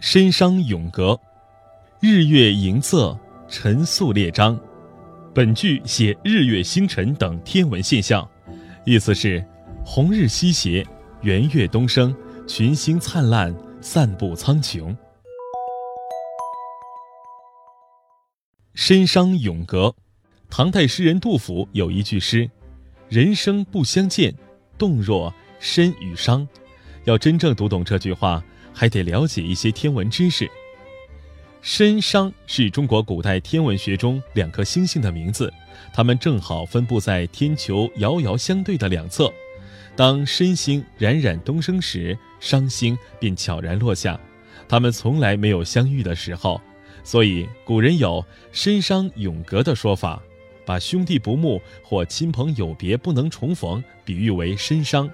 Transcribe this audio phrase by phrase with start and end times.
[0.00, 1.20] 申商永隔，
[2.00, 3.16] 日月盈仄，
[3.48, 4.58] 辰宿列张。
[5.34, 8.26] 本句写日月星辰等天文现象，
[8.86, 9.44] 意思是
[9.84, 10.86] 红日西斜，
[11.20, 12.16] 圆月东升，
[12.48, 14.96] 群星灿烂，散布苍穹。
[18.74, 19.94] 申商永隔，
[20.48, 22.50] 唐代诗人杜甫有一句诗
[23.10, 24.34] ：“人生不相见，
[24.78, 26.48] 动若身与商。”
[27.04, 28.42] 要真正读懂这句话。
[28.72, 30.50] 还得了解一些天文知识。
[31.62, 35.52] 申商是中国古代天文学中两颗星星的名字，
[35.92, 39.30] 它们正好分布在天球遥遥相对的两侧。
[39.94, 44.18] 当申星冉冉东升时，商星便悄然落下。
[44.66, 46.58] 它们从来没有相遇的时候，
[47.04, 50.22] 所以古人有“申商永隔”的说法，
[50.64, 55.10] 把兄弟不睦或亲朋友别不能重逢比喻为申商。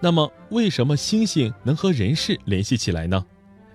[0.00, 3.24] 那么，为什么星星能和人事联系起来呢？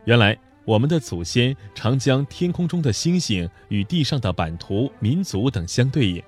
[0.05, 6.17] 原来，我们的祖先常将天空中的星星与地上的版图、民族等相对应。《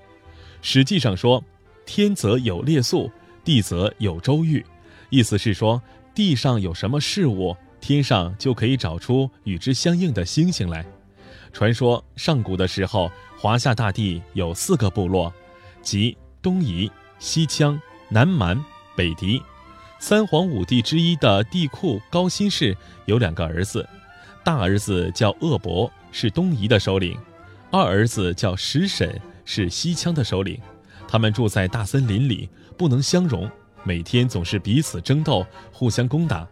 [0.60, 1.42] 史记》上说
[1.86, 3.10] ：“天则有列宿，
[3.44, 4.64] 地则有周豫。”
[5.10, 5.80] 意思是说，
[6.14, 10.84] 地上有什么事物，天上就可以找出与之相应的星星来。
[11.52, 15.32] 传说上古的时候，华夏大地有四个部落，
[15.82, 18.58] 即东夷、西羌、南蛮、
[18.96, 19.42] 北狄。
[20.02, 23.88] 三皇五帝之一的帝喾高辛氏有两个儿子，
[24.44, 27.16] 大儿子叫鄂伯，是东夷的首领；
[27.70, 30.60] 二儿子叫石沈，是西羌的首领。
[31.06, 33.48] 他们住在大森林里，不能相容，
[33.84, 36.48] 每天总是彼此争斗，互相攻打。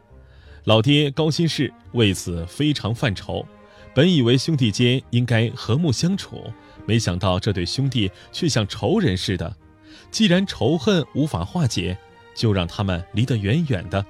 [0.62, 3.44] 老爹高辛氏为此非常犯愁，
[3.92, 6.44] 本以为兄弟间应该和睦相处，
[6.86, 9.56] 没想到这对兄弟却像仇人似的。
[10.12, 11.98] 既然仇恨无法化解，
[12.40, 14.02] 就让他们离得远远的。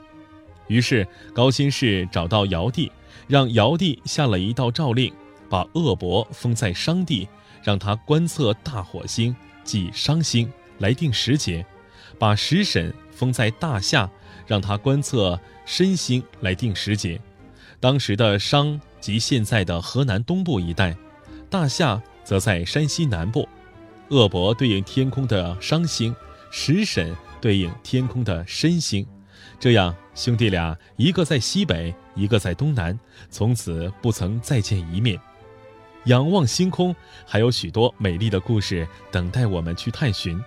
[0.69, 2.93] 于是高辛氏找到尧帝，
[3.27, 5.13] 让尧帝下了一道诏令，
[5.49, 7.29] 把鄂伯封在商地，
[7.61, 11.65] 让他观测大火星，即商星，来定时节；
[12.21, 14.09] 把石神封在大夏，
[14.47, 15.37] 让他观测
[15.67, 17.21] 申星，来定时节。
[17.81, 20.97] 当时的商即现在的河南东部一带，
[21.51, 23.49] 大夏则在山西南部。
[24.11, 26.15] 鄂伯对应天空的商星，
[26.53, 27.13] 石神。
[27.41, 29.07] 对应天空的申星，
[29.59, 32.99] 这样兄弟俩一个在西北，一个在东南，
[33.31, 35.19] 从此不曾再见一面。
[36.05, 36.95] 仰望星空，
[37.27, 40.43] 还有许多美丽的故事等待我们去探寻。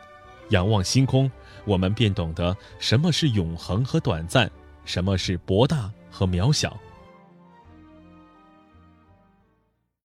[0.49, 1.31] 仰望星空，
[1.65, 4.49] 我们便懂得什么是永恒和短暂，
[4.85, 6.77] 什么是博大和渺小。